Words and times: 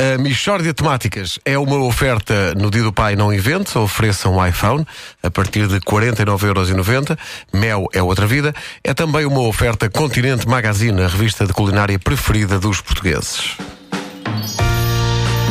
A 0.00 0.16
Michórdia 0.16 0.72
Temáticas 0.72 1.40
é 1.44 1.58
uma 1.58 1.82
oferta 1.82 2.54
no 2.54 2.70
Dia 2.70 2.84
do 2.84 2.92
Pai 2.92 3.16
Não 3.16 3.32
Invente, 3.32 3.76
ofereça 3.76 4.28
um 4.28 4.46
iPhone 4.46 4.86
a 5.20 5.28
partir 5.28 5.66
de 5.66 5.80
49,90€. 5.80 7.18
Mel 7.52 7.88
é 7.92 8.00
outra 8.00 8.24
vida. 8.24 8.54
É 8.84 8.94
também 8.94 9.26
uma 9.26 9.40
oferta 9.40 9.90
Continente 9.90 10.46
Magazine, 10.46 11.02
a 11.02 11.08
revista 11.08 11.44
de 11.44 11.52
culinária 11.52 11.98
preferida 11.98 12.60
dos 12.60 12.80
portugueses. 12.80 13.56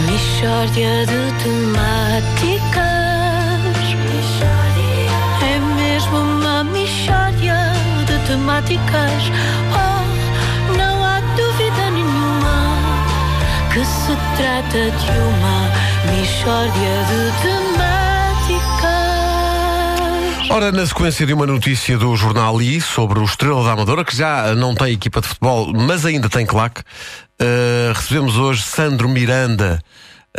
Mishória 0.05 1.05
de 1.05 1.43
temáticas. 1.43 2.87
É 5.43 5.59
mesmo 5.75 6.17
uma 6.19 6.63
mishória 6.63 7.73
de 8.05 8.27
temáticas. 8.27 9.86
Que 13.77 13.85
se 13.85 14.15
trata 14.35 14.89
de 14.89 15.11
uma 15.19 15.69
mishória 16.11 17.05
de. 17.41 17.67
Ora, 20.49 20.71
na 20.71 20.87
sequência 20.87 21.25
de 21.25 21.33
uma 21.33 21.45
notícia 21.45 21.97
do 21.97 22.15
jornal 22.15 22.59
I 22.59 22.81
sobre 22.81 23.19
o 23.19 23.23
Estrela 23.25 23.63
da 23.63 23.73
Amadora, 23.73 24.03
que 24.03 24.15
já 24.15 24.55
não 24.55 24.73
tem 24.73 24.93
equipa 24.93 25.21
de 25.21 25.27
futebol, 25.27 25.71
mas 25.73 26.05
ainda 26.05 26.27
tem 26.27 26.45
claque, 26.45 26.81
uh, 26.81 27.93
recebemos 27.93 28.37
hoje 28.37 28.63
Sandro 28.63 29.07
Miranda. 29.07 29.79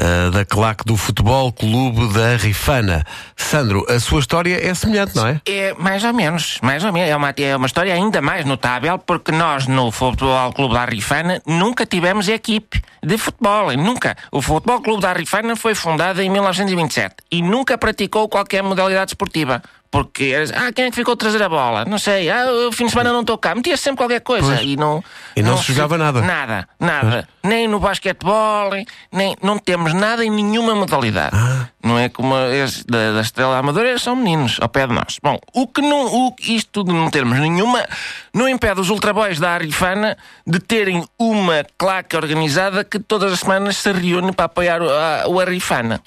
Uh, 0.00 0.30
da 0.30 0.44
claque 0.44 0.84
do 0.84 0.96
Futebol 0.96 1.52
Clube 1.52 2.12
da 2.14 2.36
Rifana. 2.36 3.04
Sandro, 3.36 3.84
a 3.88 3.98
sua 3.98 4.20
história 4.20 4.64
é 4.64 4.72
semelhante, 4.72 5.16
não 5.16 5.26
é? 5.26 5.40
É, 5.44 5.74
mais 5.74 6.04
ou 6.04 6.12
menos, 6.12 6.60
mais 6.62 6.84
ou 6.84 6.92
menos. 6.92 7.10
É 7.10 7.16
uma, 7.16 7.30
é 7.36 7.56
uma 7.56 7.66
história 7.66 7.92
ainda 7.92 8.22
mais 8.22 8.44
notável 8.44 8.96
porque 8.96 9.32
nós 9.32 9.66
no 9.66 9.90
Futebol 9.90 10.52
Clube 10.52 10.74
da 10.74 10.84
Rifana 10.84 11.42
nunca 11.44 11.84
tivemos 11.84 12.28
equipe 12.28 12.80
de 13.02 13.18
futebol, 13.18 13.72
nunca. 13.76 14.16
O 14.30 14.40
Futebol 14.40 14.80
Clube 14.80 15.02
da 15.02 15.12
Rifana 15.12 15.56
foi 15.56 15.74
fundado 15.74 16.22
em 16.22 16.30
1927 16.30 17.16
e 17.32 17.42
nunca 17.42 17.76
praticou 17.76 18.28
qualquer 18.28 18.62
modalidade 18.62 19.10
esportiva. 19.10 19.62
Porque 19.90 20.24
eras, 20.24 20.52
ah, 20.52 20.70
quem 20.70 20.84
é 20.84 20.90
que 20.90 20.96
ficou 20.96 21.14
a 21.14 21.16
trazer 21.16 21.42
a 21.42 21.48
bola? 21.48 21.84
Não 21.86 21.98
sei, 21.98 22.30
ah, 22.30 22.46
o 22.68 22.72
fim 22.72 22.84
de 22.84 22.90
semana 22.90 23.10
não 23.10 23.22
estou 23.22 23.38
cá. 23.38 23.54
Metia 23.54 23.76
sempre 23.76 23.98
qualquer 23.98 24.20
coisa 24.20 24.46
Pois. 24.56 24.60
e 24.62 24.76
não. 24.76 25.02
E 25.34 25.42
não 25.42 25.56
se 25.56 25.72
jogava 25.72 25.96
nada. 25.96 26.20
Nada, 26.20 26.68
nada. 26.78 27.28
Nem 27.42 27.66
no 27.66 27.80
basquetebol, 27.80 28.70
nem. 29.10 29.34
Não 29.42 29.58
temos 29.58 29.94
nada 29.94 30.22
em 30.22 30.30
nenhuma 30.30 30.74
modalidade. 30.74 31.34
Ah. 31.34 31.68
Não 31.82 31.98
é 31.98 32.10
como 32.10 32.34
as 32.34 32.84
da, 32.84 33.12
da 33.12 33.20
Estrela 33.22 33.56
Amadora, 33.56 33.98
são 33.98 34.14
meninos 34.14 34.58
ao 34.60 34.68
pé 34.68 34.86
de 34.86 34.92
nós. 34.92 35.18
Bom, 35.22 35.38
o 35.54 35.66
que 35.66 35.80
não. 35.80 36.06
O, 36.06 36.34
isto 36.40 36.84
de 36.84 36.92
não 36.92 37.08
termos 37.10 37.38
nenhuma. 37.38 37.82
Não 38.34 38.46
impede 38.46 38.80
os 38.80 38.90
ultraboys 38.90 39.40
da 39.40 39.52
Arifana 39.52 40.18
de 40.46 40.58
terem 40.58 41.02
uma 41.18 41.64
claque 41.78 42.14
organizada 42.14 42.84
que 42.84 42.98
todas 42.98 43.32
as 43.32 43.40
semanas 43.40 43.78
se 43.78 43.90
reúne 43.90 44.32
para 44.32 44.44
apoiar 44.44 44.82
o, 44.82 44.90
a, 44.90 45.24
o 45.28 45.40
Arifana. 45.40 46.02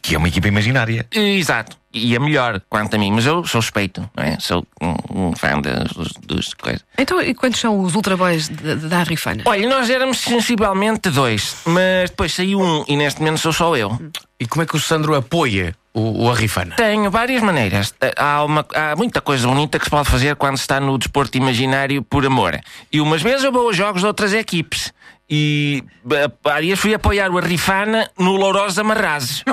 Que 0.00 0.14
é 0.14 0.18
uma 0.18 0.28
equipa 0.28 0.48
imaginária. 0.48 1.06
Exato. 1.12 1.76
E 1.92 2.14
é 2.14 2.18
melhor, 2.18 2.60
quanto 2.68 2.94
a 2.94 2.98
mim. 2.98 3.10
Mas 3.10 3.24
eu 3.24 3.44
sou 3.46 3.62
suspeito, 3.62 4.08
não 4.14 4.22
é? 4.24 4.36
Sou 4.38 4.66
um, 4.82 5.28
um 5.28 5.32
fã 5.36 5.58
das, 5.60 5.88
dos, 5.92 6.12
dos 6.22 6.54
coisas. 6.54 6.84
Então, 6.98 7.20
e 7.22 7.32
quantos 7.34 7.58
são 7.60 7.80
os 7.80 7.94
ultraboys 7.94 8.48
da, 8.48 8.74
da 8.74 9.02
Rifana? 9.02 9.42
Olha, 9.46 9.66
nós 9.68 9.88
éramos 9.88 10.18
sensivelmente 10.18 11.08
dois, 11.10 11.56
mas 11.64 12.10
depois 12.10 12.34
saiu 12.34 12.60
um 12.60 12.84
e 12.86 12.96
neste 12.96 13.20
momento 13.20 13.38
sou 13.40 13.52
só 13.52 13.74
eu. 13.76 13.98
E 14.38 14.46
como 14.46 14.62
é 14.62 14.66
que 14.66 14.76
o 14.76 14.80
Sandro 14.80 15.14
apoia 15.14 15.74
o, 15.94 16.24
o 16.26 16.30
Arrifana? 16.30 16.74
Tenho 16.76 17.10
várias 17.10 17.40
maneiras. 17.42 17.94
Há, 18.18 18.44
uma- 18.44 18.66
há 18.74 18.94
muita 18.94 19.22
coisa 19.22 19.48
bonita 19.48 19.78
que 19.78 19.84
se 19.86 19.90
pode 19.90 20.10
fazer 20.10 20.36
quando 20.36 20.58
se 20.58 20.64
está 20.64 20.78
no 20.78 20.98
desporto 20.98 21.38
imaginário 21.38 22.02
por 22.02 22.26
amor. 22.26 22.60
E 22.92 23.00
umas 23.00 23.22
vezes 23.22 23.44
eu 23.44 23.52
vou 23.52 23.70
a 23.70 23.72
jogos 23.72 24.02
de 24.02 24.06
outras 24.06 24.34
equipes. 24.34 24.92
E 25.28 25.82
eh, 26.12 26.30
há 26.44 26.60
dias 26.60 26.78
fui 26.78 26.94
apoiar 26.94 27.30
o 27.32 27.38
Arrifana 27.38 28.08
no 28.16 28.36
Lourosa 28.36 28.84
Marrazes. 28.84 29.42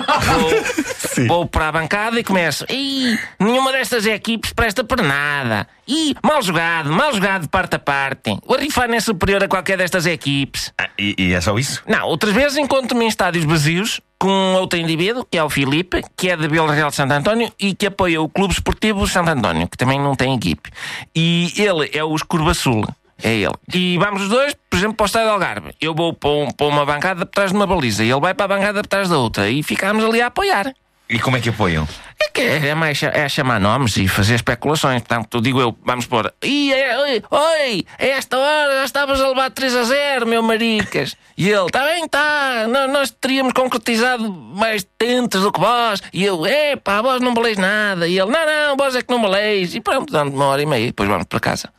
Vou, 1.18 1.28
vou 1.28 1.46
para 1.48 1.68
a 1.70 1.72
bancada 1.72 2.23
e 2.24 2.26
começo. 2.26 2.66
Ih, 2.70 3.20
nenhuma 3.40 3.72
destas 3.72 4.06
equipes 4.06 4.54
presta 4.54 4.84
para 4.84 5.04
nada. 5.04 5.68
Ih, 5.88 6.16
mal 6.24 6.42
jogado, 6.42 6.92
mal 6.92 7.14
jogado 7.14 7.42
de 7.44 7.48
parte 7.50 7.76
a 7.76 7.80
parte. 7.80 8.38
O 8.48 8.54
Arrifana 8.54 8.96
é 8.96 9.00
superior 9.00 9.44
a 9.44 9.48
qualquer 9.48 9.78
destas 9.78 10.06
equipes. 10.06 10.74
Ah, 10.80 10.90
e, 10.98 11.16
e 11.18 11.34
é 11.34 11.42
só 11.42 11.58
isso? 11.60 11.84
Não, 11.88 12.08
outras 12.08 12.34
vezes 12.34 12.58
encontro-me 12.58 13.06
em 13.06 13.08
estádios 13.08 13.44
vazios 13.46 14.00
com 14.18 14.54
outro 14.56 14.80
indivíduo, 14.80 15.28
que 15.30 15.38
é 15.38 15.44
o 15.44 15.50
Filipe, 15.50 16.02
que 16.16 16.30
é 16.30 16.38
de 16.38 16.48
Vila 16.48 16.74
Real 16.74 16.90
de 16.90 16.96
Santo 16.96 17.12
António 17.12 17.52
e 17.60 17.76
que 17.76 17.88
apoia 17.88 18.22
o 18.22 18.30
Clube 18.30 18.54
Esportivo 18.54 19.06
Santo 19.08 19.30
António, 19.32 19.68
que 19.68 19.78
também 19.78 20.00
não 20.00 20.16
tem 20.16 20.34
equipe. 20.36 20.70
E 21.14 21.52
ele 21.58 21.90
é 21.94 22.04
o 22.04 22.16
Escurva 22.16 22.54
Sul. 22.54 22.88
É 23.22 23.34
ele. 23.36 23.54
E 23.74 23.98
vamos 24.00 24.24
os 24.24 24.30
dois, 24.30 24.54
por 24.70 24.76
exemplo, 24.78 24.96
para 24.96 25.04
o 25.04 25.06
Estádio 25.06 25.30
Algarve. 25.32 25.72
Eu 25.80 25.94
vou 25.94 26.14
para, 26.14 26.30
um- 26.30 26.52
para 26.52 26.66
uma 26.68 26.86
bancada 26.86 27.26
por 27.26 27.32
trás 27.32 27.52
de 27.52 27.56
uma 27.56 27.66
baliza 27.68 28.04
e 28.04 28.10
ele 28.12 28.20
vai 28.20 28.34
para 28.34 28.46
a 28.46 28.58
bancada 28.58 28.82
por 28.82 28.88
trás 28.88 29.08
da 29.08 29.18
outra 29.18 29.50
e 29.50 29.62
ficamos 29.64 30.04
ali 30.04 30.22
a 30.22 30.28
apoiar. 30.28 30.74
E 31.14 31.20
como 31.20 31.38
é 31.38 31.40
que 31.40 31.50
apoiam? 31.50 31.88
É 32.20 32.28
que 32.30 32.42
é 32.42 32.74
mais 32.74 32.98
cha- 32.98 33.12
é 33.14 33.30
chamar 33.30 33.60
nomes 33.60 33.96
e 33.98 34.08
fazer 34.08 34.34
especulações. 34.36 35.02
Portanto, 35.04 35.40
digo 35.40 35.62
eu, 35.62 35.78
vamos 35.86 36.08
pôr. 36.08 36.34
É, 36.42 36.98
oi, 37.00 37.24
oi, 37.30 37.86
a 38.00 38.06
esta 38.06 38.36
hora 38.38 38.74
já 38.80 38.86
estavas 38.86 39.22
a 39.22 39.28
levar 39.30 39.52
3 39.52 39.76
a 39.76 39.84
0, 39.84 40.26
meu 40.26 40.42
maricas. 40.42 41.16
E 41.38 41.48
ele, 41.50 41.68
está 41.68 41.84
bem, 41.86 42.06
está. 42.06 42.66
Nós 42.92 43.12
teríamos 43.12 43.54
concretizado 43.54 44.28
mais 44.34 44.84
tentes 44.98 45.42
do 45.42 45.52
que 45.52 45.60
vós. 45.60 46.02
E 46.12 46.24
eu, 46.24 46.46
é 46.48 46.76
pá, 46.76 47.00
vós 47.02 47.22
não 47.22 47.34
valeis 47.36 47.58
nada. 47.60 48.08
E 48.08 48.18
ele, 48.18 48.32
não, 48.32 48.46
não, 48.46 48.76
vós 48.76 48.96
é 48.96 49.04
que 49.04 49.14
não 49.14 49.22
valeis. 49.22 49.76
E 49.76 49.80
pronto, 49.82 50.12
dando 50.12 50.34
uma 50.34 50.46
hora 50.46 50.62
e 50.64 50.66
meia. 50.66 50.84
E 50.84 50.88
depois 50.88 51.08
vamos 51.08 51.26
para 51.28 51.40
casa. 51.40 51.70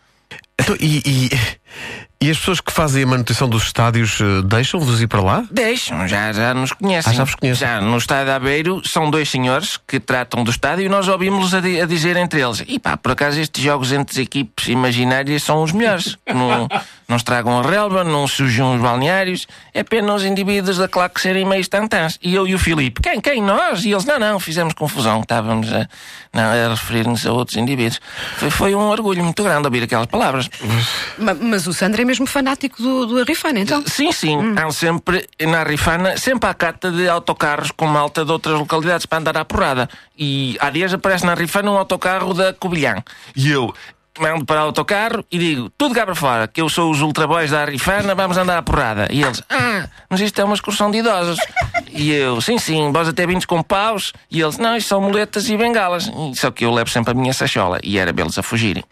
Então, 0.61 0.77
e, 0.79 1.03
e- 1.05 1.31
e 2.21 2.31
as 2.31 2.39
pessoas 2.39 2.61
que 2.61 2.73
fazem 2.73 3.03
a 3.03 3.07
manutenção 3.07 3.49
dos 3.49 3.65
estádios 3.65 4.19
eh, 4.21 4.43
deixam-vos 4.45 5.01
ir 5.03 5.07
para 5.07 5.21
lá? 5.21 5.45
Deixam, 5.51 6.07
já, 6.09 6.33
já 6.33 6.55
nos 6.55 6.73
conhecem. 6.73 7.13
Ah, 7.13 7.17
já 7.17 7.25
vos 7.25 7.35
conhecem. 7.35 7.67
Já 7.69 7.81
no 7.81 7.97
estádio 7.99 8.25
de 8.27 8.31
Aveiro 8.31 8.83
são 8.89 9.11
dois 9.11 9.29
senhores 9.29 9.79
que 9.87 10.01
tratam 10.01 10.43
do 10.43 10.51
estádio 10.51 10.87
e 10.87 10.89
nós 10.89 11.07
ouvimos-los 11.09 11.53
a, 11.55 11.61
di- 11.61 11.81
a 11.81 11.87
dizer 11.87 12.17
entre 12.17 12.41
eles: 12.41 12.63
e 12.67 12.79
pá, 12.79 12.97
por 12.97 13.13
acaso 13.13 13.39
estes 13.41 13.63
jogos 13.63 13.93
entre 13.93 14.13
as 14.13 14.19
equipes 14.19 14.69
imaginárias 14.69 15.43
são 15.43 15.63
os 15.63 15.73
melhores. 15.73 16.17
não, 16.27 16.67
não 17.09 17.17
estragam 17.17 17.59
a 17.59 17.63
relva, 17.63 18.03
não 18.05 18.27
sujam 18.27 18.75
os 18.77 18.81
balneários, 18.81 19.47
é 19.73 19.83
pena 19.83 20.15
os 20.15 20.25
indivíduos 20.25 20.79
da 20.79 20.89
claque 20.89 21.21
serem 21.21 21.45
meio 21.45 21.67
tantãs. 21.69 22.19
E 22.23 22.35
eu 22.35 22.47
e 22.47 22.55
o 22.55 22.59
Filipe: 22.59 23.01
quem, 23.03 23.21
quem? 23.21 23.43
Nós? 23.43 23.85
E 23.85 23.91
eles: 23.93 24.05
não, 24.05 24.19
não, 24.19 24.41
fizemos 24.41 24.75
confusão, 24.75 25.21
estávamos 25.21 25.73
a, 25.73 25.87
não, 26.33 26.43
a 26.45 26.71
referir-nos 26.71 27.27
a 27.27 27.33
outros 27.33 27.57
indivíduos. 27.57 28.01
Foi, 28.39 28.51
foi 28.51 28.75
um 28.75 28.89
orgulho 28.89 29.23
muito 29.23 29.43
grande 29.43 29.67
ouvir 29.67 29.83
aquelas 29.83 30.07
palavras. 30.07 30.49
Ma- 31.19 31.35
Mas 31.35 31.67
o 31.67 31.73
Sandro 31.73 32.01
é 32.01 32.05
mesmo 32.05 32.27
fanático 32.27 32.83
do, 32.83 33.07
do 33.07 33.19
Arrifana, 33.21 33.61
então. 33.61 33.83
Sim, 33.87 34.11
sim. 34.13 34.37
Há 34.57 34.71
sempre, 34.71 35.29
na 35.41 35.63
Rifana, 35.63 36.17
sempre 36.17 36.49
há 36.49 36.55
cata 36.55 36.91
de 36.91 37.09
autocarros 37.09 37.71
com 37.71 37.87
malta 37.87 38.25
de 38.25 38.33
outras 38.33 38.59
localidades 38.59 39.07
para 39.07 39.19
andar 39.19 39.37
à 39.37 39.45
porrada. 39.45 39.89
E 40.19 40.57
há 40.61 40.71
dias 40.71 40.95
aparece 40.95 41.27
na 41.27 41.35
Rifana 41.35 41.71
um 41.71 41.77
autocarro 41.77 42.33
da 42.33 42.53
Covilhã. 42.53 43.03
E 43.37 43.51
eu 43.51 43.75
mando 44.19 44.45
para 44.45 44.63
o 44.63 44.67
autocarro 44.67 45.25
e 45.31 45.39
digo, 45.39 45.71
tudo 45.77 45.95
cá 45.95 46.05
para 46.05 46.15
fora, 46.15 46.49
que 46.49 46.61
eu 46.61 46.69
sou 46.69 46.91
os 46.91 47.01
ultraboys 47.01 47.51
da 47.51 47.65
Rifana, 47.65 48.15
vamos 48.15 48.37
andar 48.37 48.59
à 48.59 48.63
porrada. 48.63 49.09
E 49.11 49.23
eles, 49.23 49.43
ah, 49.51 49.89
mas 50.09 50.21
isto 50.21 50.41
é 50.41 50.45
uma 50.45 50.55
excursão 50.55 50.91
de 50.91 50.99
idosos. 50.99 51.39
E 51.91 52.13
eu, 52.13 52.41
sim, 52.41 52.59
sim, 52.59 52.91
vós 52.93 53.09
até 53.09 53.27
vindos 53.27 53.47
com 53.47 53.63
paus. 53.63 54.13
E 54.31 54.41
eles, 54.41 54.59
não, 54.59 54.77
isto 54.77 54.89
são 54.89 55.01
muletas 55.01 55.49
e 55.49 55.57
bengalas. 55.57 56.11
E 56.33 56.37
Só 56.37 56.51
que 56.51 56.65
eu 56.65 56.73
levo 56.73 56.91
sempre 56.91 57.13
a 57.13 57.15
minha 57.15 57.33
sachola. 57.33 57.79
E 57.83 57.99
era 57.99 58.13
belos 58.13 58.39
a 58.39 58.43
fugirem. 58.43 58.85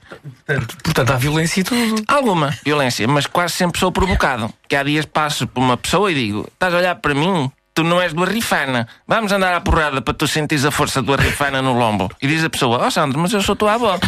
Portanto, 0.83 1.11
há 1.11 1.17
violência 1.17 1.61
e 1.61 1.65
tudo. 1.65 2.03
Alguma 2.07 2.51
violência, 2.65 3.07
mas 3.09 3.27
quase 3.27 3.55
sempre 3.55 3.81
sou 3.81 3.91
provocado. 3.91 4.53
Que 4.69 4.77
há 4.77 4.83
dias 4.83 5.05
passo 5.05 5.47
por 5.47 5.61
uma 5.61 5.77
pessoa 5.77 6.11
e 6.11 6.15
digo: 6.15 6.49
estás 6.53 6.73
a 6.75 6.79
olhar 6.79 6.95
para 6.97 7.15
mim? 7.15 7.51
Tu 7.75 7.83
não 7.83 8.01
és 8.01 8.13
do 8.13 8.23
Arrifana. 8.23 8.87
Vamos 9.09 9.33
andar 9.33 9.55
à 9.55 9.61
porrada 9.61 10.03
para 10.03 10.13
tu 10.13 10.29
sentires 10.29 10.65
a 10.65 10.71
força 10.71 11.01
do 11.01 11.13
Arrifana 11.13 11.63
no 11.63 11.73
lombo. 11.73 12.11
E 12.21 12.27
diz 12.27 12.45
a 12.45 12.51
pessoa: 12.51 12.85
Ó 12.85 12.91
Sandro, 12.91 13.19
mas 13.19 13.33
eu 13.33 13.41
sou 13.41 13.57
tua 13.57 13.75
avó. 13.75 13.99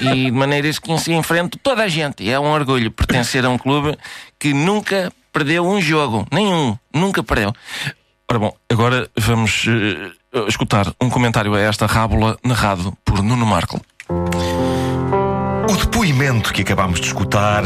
e 0.00 0.24
de 0.26 0.30
maneiras 0.32 0.78
que 0.78 0.98
se 0.98 1.12
enfrento 1.12 1.58
toda 1.58 1.84
a 1.84 1.88
gente. 1.88 2.24
E 2.24 2.30
é 2.30 2.40
um 2.40 2.50
orgulho 2.50 2.90
pertencer 2.90 3.44
a 3.44 3.48
um 3.48 3.56
clube 3.56 3.96
que 4.38 4.52
nunca 4.52 5.12
perdeu 5.32 5.64
um 5.64 5.80
jogo. 5.80 6.26
Nenhum. 6.32 6.76
Nunca 6.92 7.22
perdeu. 7.22 7.52
Ora 8.28 8.38
bom, 8.38 8.56
agora 8.68 9.08
vamos 9.16 9.66
eh, 9.68 10.46
escutar 10.48 10.92
um 11.00 11.08
comentário 11.08 11.54
a 11.54 11.60
esta 11.60 11.86
rábula 11.86 12.36
narrado 12.42 12.96
por 13.04 13.22
Nuno 13.22 13.46
Marco. 13.46 13.80
O 15.70 15.76
depoimento 15.76 16.52
que 16.52 16.62
acabamos 16.62 17.00
de 17.00 17.06
escutar 17.06 17.62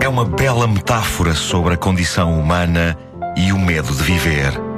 é 0.00 0.08
uma 0.08 0.24
bela 0.24 0.66
metáfora 0.66 1.34
sobre 1.34 1.74
a 1.74 1.76
condição 1.76 2.38
humana 2.38 2.96
e 3.36 3.52
o 3.52 3.58
medo 3.58 3.92
de 3.92 4.02
viver. 4.02 4.75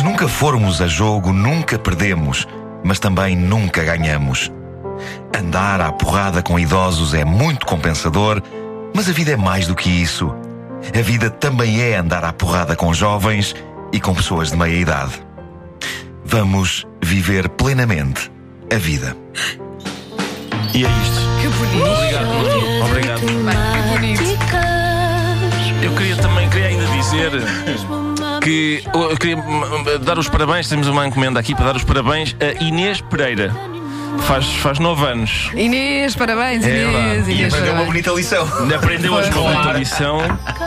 Se 0.00 0.04
nunca 0.04 0.26
formos 0.26 0.80
a 0.80 0.86
jogo, 0.86 1.30
nunca 1.30 1.78
perdemos, 1.78 2.48
mas 2.82 2.98
também 2.98 3.36
nunca 3.36 3.84
ganhamos. 3.84 4.50
Andar 5.38 5.78
à 5.82 5.92
porrada 5.92 6.42
com 6.42 6.58
idosos 6.58 7.12
é 7.12 7.22
muito 7.22 7.66
compensador, 7.66 8.42
mas 8.96 9.10
a 9.10 9.12
vida 9.12 9.32
é 9.32 9.36
mais 9.36 9.66
do 9.66 9.74
que 9.74 9.90
isso. 9.90 10.34
A 10.98 11.02
vida 11.02 11.28
também 11.28 11.82
é 11.82 11.96
andar 11.96 12.24
à 12.24 12.32
porrada 12.32 12.74
com 12.74 12.94
jovens 12.94 13.54
e 13.92 14.00
com 14.00 14.14
pessoas 14.14 14.50
de 14.50 14.56
meia 14.56 14.74
idade. 14.74 15.12
Vamos 16.24 16.86
viver 17.02 17.50
plenamente 17.50 18.32
a 18.74 18.78
vida. 18.78 19.14
E 20.72 20.82
é 20.82 20.88
isto. 20.88 21.20
Que 21.42 21.48
bonito. 21.48 21.84
Obrigado. 21.84 23.20
Obrigado. 23.20 23.69
Queria 26.50 26.66
ainda 26.68 26.86
dizer 26.86 27.30
que 28.42 28.82
eu 28.92 29.16
queria 29.16 29.36
dar 30.00 30.18
os 30.18 30.28
parabéns, 30.28 30.68
temos 30.68 30.88
uma 30.88 31.06
encomenda 31.06 31.38
aqui 31.40 31.54
para 31.54 31.66
dar 31.66 31.76
os 31.76 31.84
parabéns 31.84 32.34
a 32.40 32.62
Inês 32.62 33.00
Pereira. 33.00 33.54
Faz, 34.26 34.44
faz 34.56 34.78
nove 34.78 35.06
anos. 35.06 35.50
Inês, 35.54 36.14
parabéns, 36.16 36.64
É 36.66 36.68
Inês. 36.68 36.92
verdade. 36.92 37.30
E 37.30 37.34
Inês, 37.34 37.54
aprendeu 37.54 37.74
uma 37.74 37.84
bonita 37.84 38.10
lição. 38.10 38.48
Aprendeu 38.74 39.12
hoje 39.14 39.30
uma 39.30 39.50
outra 39.56 39.72
lição. 39.72 40.18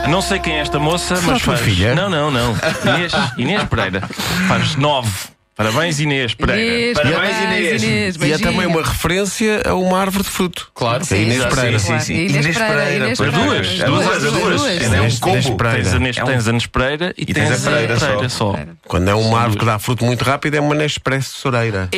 Não 0.07 0.21
sei 0.21 0.39
quem 0.39 0.53
é 0.55 0.59
esta 0.59 0.79
moça, 0.79 1.15
Será 1.17 1.33
mas 1.33 1.41
faz. 1.41 1.59
filha? 1.59 1.93
Não, 1.93 2.09
não, 2.09 2.31
não. 2.31 2.55
Inês, 2.95 3.11
Inês 3.37 3.63
Pereira. 3.65 4.01
Faz 4.47 4.75
nove. 4.75 5.09
Parabéns, 5.55 5.99
Inês 5.99 6.33
Pereira. 6.33 6.61
Inês, 6.61 6.97
Parabéns, 6.97 7.37
Inês. 7.43 7.83
Inês. 7.83 8.15
E 8.21 8.31
é 8.33 8.37
também 8.39 8.65
uma 8.65 8.81
referência 8.81 9.61
a 9.65 9.75
uma 9.75 9.99
árvore 9.99 10.23
de 10.23 10.29
fruto. 10.31 10.71
Claro. 10.73 11.03
É 11.11 11.15
Inês 11.15 11.43
Sim, 11.43 11.49
Pereira. 11.49 11.79
sim, 11.79 11.99
sim. 11.99 12.13
Inês 12.25 12.57
Pereira, 12.57 12.95
Inês 13.05 13.17
Pereira. 13.19 13.37
duas, 13.43 13.67
As 13.67 13.77
duas, 13.77 13.85
duas, 13.85 14.07
as 14.07 14.23
as 14.23 14.31
duas. 14.33 14.61
duas. 14.61 14.81
É 14.81 14.89
um 14.89 14.93
Inês- 14.95 15.19
combo. 15.19 15.37
Inês 15.37 15.49
Pereira. 15.55 15.83
Tens 15.83 15.93
Inês, 15.93 16.17
É 16.17 16.23
um- 16.23 16.27
tens 16.27 16.47
Anes 16.47 16.65
Pereira 16.65 17.13
e, 17.17 17.21
E 17.21 17.25
tens 17.33 17.51
a 17.67 17.69
Pereira 17.71 17.99
só. 17.99 18.29
só. 18.29 18.59
Quando 18.87 19.07
é 19.09 19.13
uma 19.13 19.39
árvore 19.39 19.59
que 19.59 19.65
dá 19.65 19.77
fruto 19.77 20.03
muito 20.03 20.23
rápido, 20.23 20.55
é 20.55 20.59
uma 20.59 20.73
Nespresso-soreira. 20.73 21.89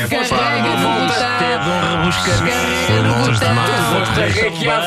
Carrega 0.00 0.68
no 0.76 1.06
botão. 1.06 1.30
É 1.40 1.58
de 1.58 1.68
um 1.68 2.02
rebuscamento. 2.02 2.56
Carrega 2.86 3.02
no 3.02 3.14
botão. 3.24 3.50
Aqui 4.48 4.68
há 4.68 4.80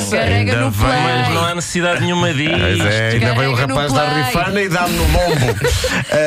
Carrega 0.00 0.52
Ainda 0.52 0.64
no 0.64 0.70
bem, 0.70 0.86
Mas 0.86 1.28
não 1.28 1.34
play. 1.40 1.50
há 1.50 1.54
necessidade 1.54 2.00
nenhuma 2.00 2.32
disto. 2.32 2.58
Pois 2.58 2.80
é, 2.80 3.08
ainda 3.10 3.34
veio 3.34 3.50
o 3.50 3.54
rapaz 3.54 3.92
da 3.92 4.06
play. 4.06 4.22
Rifana 4.24 4.62
e 4.62 4.68
dá-me 4.68 4.94
no 4.96 5.02
lombo. 5.04 5.56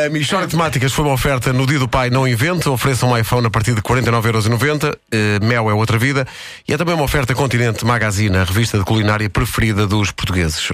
A 0.06 0.10
Michória 0.12 0.48
Temáticas 0.48 0.92
foi 0.94 1.06
uma 1.06 1.14
oferta 1.14 1.52
no 1.54 1.66
dia 1.66 1.80
do 1.80 1.88
pai, 1.88 2.10
não 2.10 2.28
invente. 2.28 2.68
Ofereça 2.70 3.06
um 3.06 3.18
iPhone 3.18 3.46
a 3.48 3.50
partir 3.50 3.74
de 3.74 3.82
49,90€. 3.82 4.94
Uh, 4.94 5.46
Mel 5.46 5.70
é 5.70 5.74
outra 5.74 5.98
vida. 5.98 6.26
E 6.68 6.74
é 6.74 6.78
também 6.78 6.96
uma 6.96 7.04
oferta 7.04 7.34
Continente 7.34 7.86
Magazine, 7.86 8.38
a 8.38 8.44
revista 8.44 8.78
de 8.78 8.84
culinária 8.84 9.30
preferida 9.30 9.86
dos 9.88 10.12
portugueses. 10.12 10.72